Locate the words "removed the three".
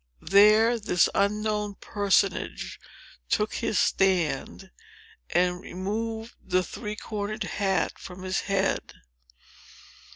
5.61-6.95